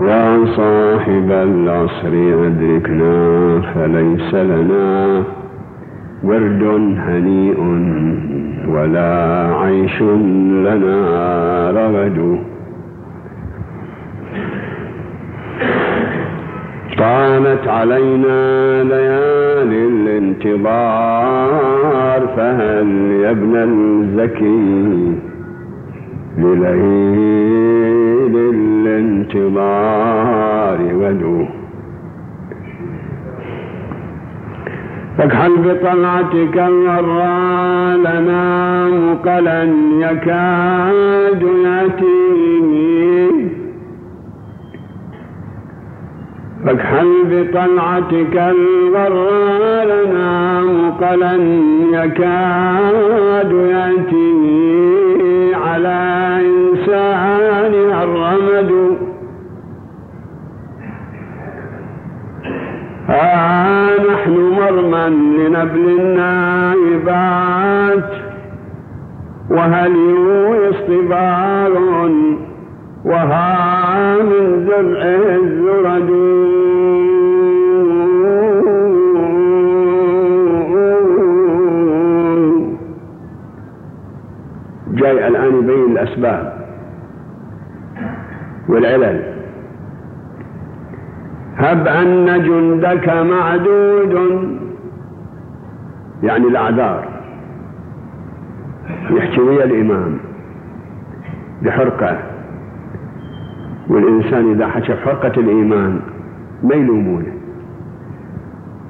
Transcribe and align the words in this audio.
يا 0.00 0.44
صاحب 0.56 1.30
العصر 1.30 2.12
أدركنا 2.46 3.60
فليس 3.74 4.34
لنا 4.34 5.22
ورد 6.24 6.62
هنيء 6.98 7.60
ولا 8.68 9.12
عيش 9.60 10.02
لنا 10.66 10.96
رغد. 11.70 12.38
طالت 16.98 17.68
علينا 17.68 18.82
ليالي 18.82 19.84
الانتظار 19.94 21.08
فهل 22.36 22.88
يا 23.22 23.30
ابن 23.30 23.56
الزكي 23.56 25.14
لليل 26.38 27.47
الانتظار 29.34 30.78
غدو 31.00 31.44
فاكحل 35.18 35.56
بطلعتك 35.56 36.56
الغراء 36.56 37.96
لنا 37.96 38.86
مقلا 38.88 39.62
يكاد 40.00 41.42
يأتيني. 41.64 43.28
فاكحل 46.64 47.12
بطلعتك 47.30 48.36
الغراء 48.36 49.86
لنا 49.86 50.60
مقلا 50.62 51.34
يكاد 51.92 53.52
يأتيني 53.52 55.54
على 55.54 56.27
ها 63.08 63.96
نحن 64.12 64.32
مرما 64.32 65.08
لنبل 65.08 66.00
النائبات 66.00 67.48
وهل 69.50 69.96
اصطبار 70.70 71.72
وها 73.04 74.22
من 74.22 74.66
زرع 74.66 75.02
الزرد. 75.36 76.10
جاي 84.94 85.28
الآن 85.28 85.58
يبين 85.58 85.92
الأسباب 85.92 86.52
والعلل. 88.68 89.37
هب 91.58 91.88
أن 91.88 92.42
جندك 92.42 93.08
معدود. 93.08 94.14
يعني 96.22 96.46
الأعذار. 96.48 97.08
يحكي 99.10 99.40
ويا 99.40 99.64
الإمام 99.64 100.18
بحرقة. 101.62 102.18
والإنسان 103.88 104.52
إذا 104.52 104.68
حكى 104.68 104.94
حرقة 104.94 105.40
الإيمان 105.40 106.00
ما 106.62 106.74
يلومونه 106.74 107.32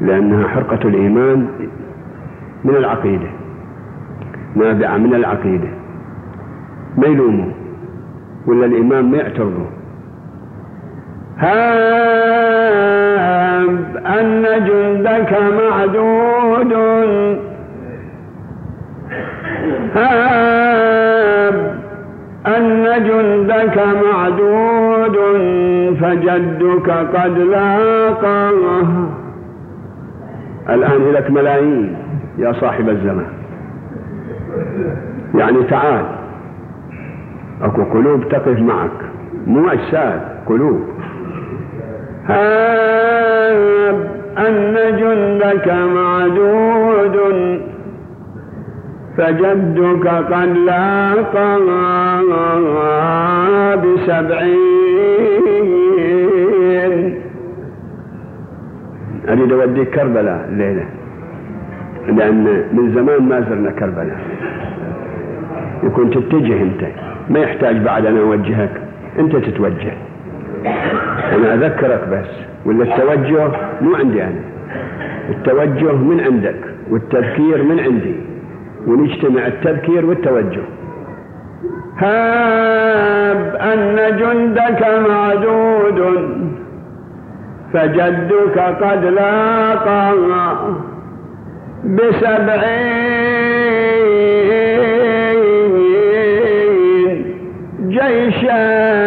لأنها 0.00 0.48
حرقة 0.48 0.88
الإيمان 0.88 1.46
من 2.64 2.76
العقيدة. 2.76 3.30
نابعة 4.56 4.96
من 4.96 5.14
العقيدة. 5.14 5.68
ما 6.98 7.06
يلومه 7.06 7.52
ولا 8.46 8.66
الإمام 8.66 9.10
ما 9.10 9.16
يعترضه. 9.16 9.81
هاب 11.38 12.92
أن 14.06 14.42
جندك 14.64 15.32
معدود. 15.62 16.72
هاب 19.94 21.56
أن 22.46 22.84
جندك 23.04 23.76
معدود 24.04 25.16
فجدك 26.00 26.88
قد 26.90 27.38
لاقاه 27.38 28.90
الآن 30.70 31.12
لك 31.12 31.30
ملايين 31.30 31.96
يا 32.38 32.52
صاحب 32.52 32.88
الزمان. 32.88 33.32
يعني 35.34 35.62
تعال 35.62 36.04
أكو 37.62 37.82
قلوب 37.84 38.28
تقف 38.28 38.58
معك. 38.58 38.90
مو 39.46 39.68
أجساد 39.68 40.20
قلوب. 40.46 40.80
هاب 42.28 43.98
أن 44.38 44.74
جندك 44.96 45.68
معدود 45.68 47.16
فجدك 49.16 50.06
قد 50.06 50.56
لاقى 50.56 51.58
بسبعين. 53.82 54.82
أريد 59.28 59.52
أوديك 59.52 59.90
كربلاء 59.90 60.48
الليلة 60.48 60.84
لأن 62.06 62.44
من 62.72 62.94
زمان 62.94 63.22
ما 63.28 63.40
زرنا 63.40 63.70
كربلاء. 63.70 64.20
يكون 65.82 66.10
تتجه 66.10 66.62
أنت 66.62 66.82
ما 67.30 67.38
يحتاج 67.38 67.76
بعد 67.76 68.06
أنا 68.06 68.20
أوجهك 68.20 68.82
أنت 69.18 69.36
تتوجه. 69.36 69.92
أنا 71.32 71.54
أذكرك 71.54 72.08
بس 72.08 72.30
ولا 72.66 72.84
التوجه 72.84 73.50
مو 73.80 73.94
عندي 73.94 74.22
أنا. 74.22 74.40
التوجه 75.28 75.92
من 75.92 76.20
عندك 76.20 76.60
والتذكير 76.90 77.62
من 77.62 77.80
عندي. 77.80 78.16
ونجتمع 78.86 79.46
التذكير 79.46 80.06
والتوجه. 80.06 80.62
هاب 81.98 83.56
أن 83.56 84.16
جندك 84.16 84.86
معدود 85.08 86.00
فجدك 87.72 88.58
قد 88.58 89.04
لاقى 89.04 90.14
بسبعين 91.84 93.12
جيشا. 97.88 99.01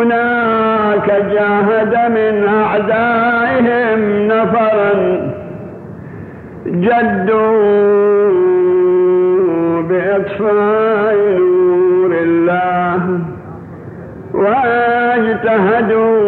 هناك 0.00 1.06
جاهد 1.32 1.94
من 2.10 2.48
أعدائهم 2.48 4.28
نفرا 4.28 4.92
جدوا 6.66 7.60
بإطفاء 9.82 11.16
نور 11.38 12.12
الله 12.22 13.18
واجتهدوا 14.34 16.20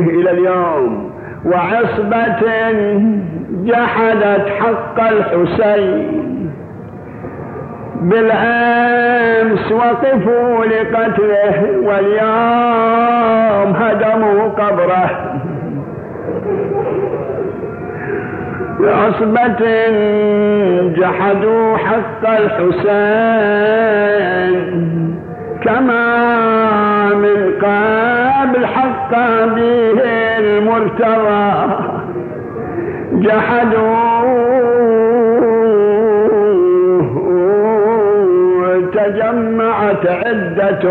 إلى 0.00 0.30
اليوم 0.30 1.10
وعصبة 1.44 2.42
جحدت 3.64 4.48
حق 4.60 5.00
الحسين 5.00 6.19
بالأمس 8.00 9.72
وقفوا 9.72 10.64
لقتله 10.64 11.58
واليوم 11.82 13.68
هدموا 13.76 14.48
قبره. 14.48 15.10
بعصبة 18.80 19.62
جحدوا 20.96 21.76
حق 21.76 22.24
الحسين 22.26 23.10
كما 25.64 26.06
من 27.14 27.38
قبل 27.62 28.66
حق 28.66 29.12
به 29.44 30.00
المرتضى. 30.38 31.50
جحدوا 33.12 34.09
عدة 40.30 40.84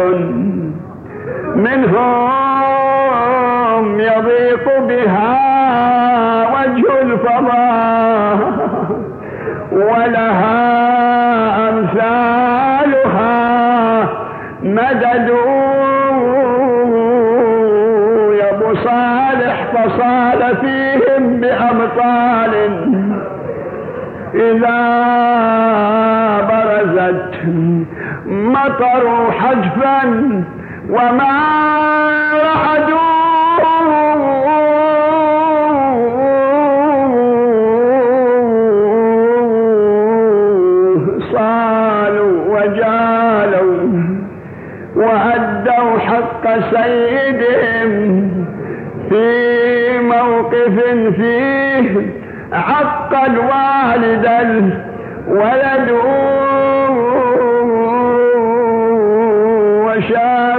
منهم 1.55 2.39
يضيق 3.99 4.79
بها 4.79 5.39
وجه 6.53 7.01
الفضاء 7.01 8.37
ولها 9.71 10.59
أمثالها 11.69 13.29
مدد 14.63 15.29
يا 18.39 18.73
صالح 18.83 19.57
فصال 19.73 20.41
فيهم 20.57 21.23
بأمطال 21.39 22.53
إذا 24.35 24.79
برزت 26.49 27.35
مطر 28.29 29.31
حجفا 29.31 30.03
وما 30.89 31.39
رعدوا 32.43 33.09
صالوا 41.33 42.37
وجالوا 42.47 43.89
وأدوا 44.95 45.99
حق 45.99 46.45
سيدهم 46.71 48.31
في 49.09 49.99
موقف 49.99 50.79
فيه 51.17 52.11
عق 52.53 53.23
الوالد 53.25 54.25
الولد. 54.25 55.89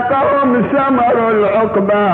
وشاقهم 0.01 0.63
ثمر 0.73 1.31
العقبى 1.31 2.09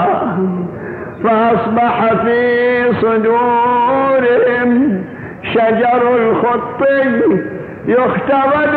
فأصبح 1.25 2.13
في 2.25 2.93
صدورهم 3.03 4.71
شجر 5.55 6.17
الخط 6.17 6.83
يختبد 7.87 8.75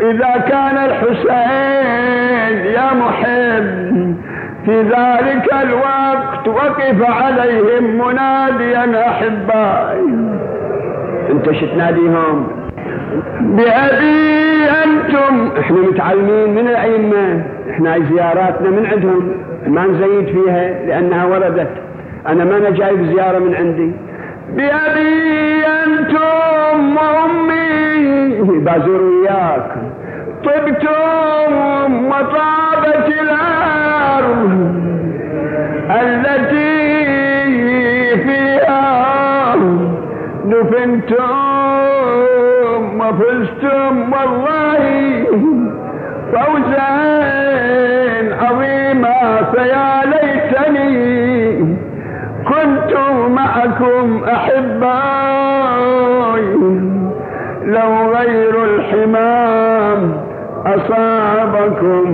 إذا 0.00 0.44
كان 0.48 0.76
الحسين 0.78 2.56
يا 2.74 2.92
محب 2.94 3.82
في 4.64 4.80
ذلك 4.82 5.52
الوقت 5.62 6.48
وقف 6.48 7.10
عليهم 7.10 7.84
مناديا 7.98 9.08
أحبائي. 9.08 10.32
انت 11.30 11.48
تناديهم 11.48 12.46
بأبي 13.40 14.42
أنتم. 14.84 15.50
إحنا 15.60 15.76
متعلمين 15.76 16.54
من 16.54 16.68
الأئمة. 16.68 17.44
إحنا 17.70 17.98
زياراتنا 17.98 18.70
من 18.70 18.86
عندهم. 18.86 19.32
ما 19.66 19.86
نزيد 19.86 20.26
فيها 20.26 20.86
لأنها 20.86 21.24
وردت. 21.24 21.70
أنا 22.28 22.44
ما 22.44 22.56
أنا 22.56 22.70
جايب 22.70 23.04
زيارة 23.14 23.38
من 23.38 23.54
عندي. 23.54 23.92
بأبي 24.56 25.66
أنتم 25.84 26.96
وأمي. 26.96 28.60
بازور 28.60 29.02
وياك. 29.02 29.70
طبتم 30.44 32.06
وطابت 32.06 33.08
الأرض. 33.22 34.52
التي 35.90 36.61
دفنتم 40.52 41.22
وفزتم 43.00 43.94
والله 44.12 44.82
فوزا 46.32 46.92
عظيما. 48.42 49.12
فيا 49.54 49.90
ليتني 50.12 50.96
كنت 52.48 52.92
معكم 53.30 54.06
احبائي 54.24 55.62
لو 57.66 57.90
غير 58.16 58.54
الحمام 58.64 60.00
أصابكم 60.66 62.06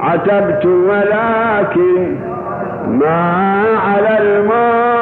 عتبت 0.00 0.64
ولكن 0.66 2.16
ما 2.88 3.64
على 3.86 4.18
الموت 4.20 4.97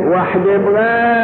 وحدي 0.01 0.57
بغير 0.57 1.20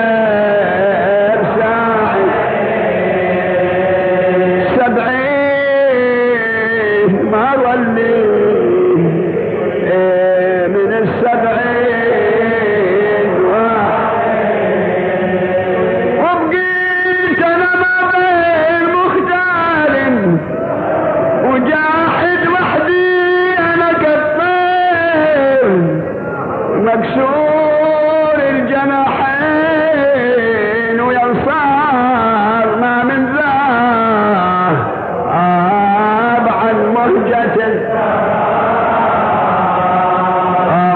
مكسور 26.88 28.36
الجناحين 28.50 29.98
وينصار 31.02 32.76
ما 32.82 33.04
من 33.04 33.22
ذا 33.36 33.58
عن 36.62 36.78
مهجة 36.94 37.58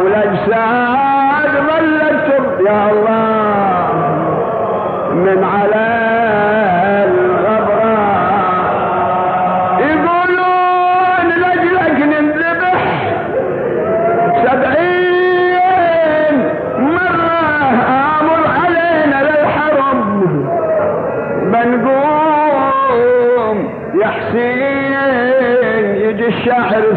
والاجساد 0.03 1.51
ظلت 1.69 2.27
يا 2.67 2.79
الله 2.91 3.10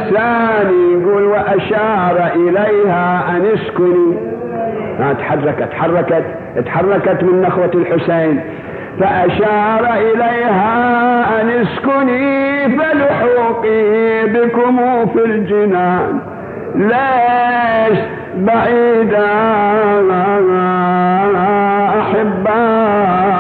الثاني 0.05 0.93
يقول 0.93 1.25
وأشار 1.25 2.31
إليها 2.35 3.25
أن 3.31 3.47
اسكني. 3.55 4.17
ها 4.99 5.12
تحركت 5.12 5.69
تحركت 5.73 6.25
تحركت 6.67 7.25
من 7.25 7.41
نخوة 7.41 7.71
الحسين. 7.75 8.40
فأشار 9.00 9.95
إليها 9.95 11.40
أن 11.40 11.49
اسكني 11.49 12.69
فلحوقي 12.78 14.26
بكم 14.26 15.07
في 15.07 15.25
الجنان. 15.25 16.21
ليش 16.75 17.99
بعيدا؟ 18.37 19.25
أحبا 22.00 23.34